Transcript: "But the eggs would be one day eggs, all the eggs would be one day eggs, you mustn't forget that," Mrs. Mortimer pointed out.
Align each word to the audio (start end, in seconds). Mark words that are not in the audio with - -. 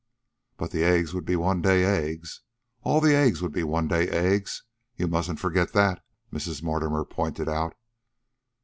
"But 0.57 0.71
the 0.71 0.83
eggs 0.83 1.13
would 1.13 1.25
be 1.25 1.35
one 1.35 1.61
day 1.61 1.83
eggs, 1.83 2.41
all 2.81 3.01
the 3.01 3.13
eggs 3.13 3.39
would 3.43 3.51
be 3.51 3.61
one 3.63 3.87
day 3.87 4.07
eggs, 4.09 4.63
you 4.95 5.07
mustn't 5.07 5.39
forget 5.39 5.73
that," 5.73 6.03
Mrs. 6.33 6.63
Mortimer 6.63 7.05
pointed 7.05 7.47
out. 7.47 7.75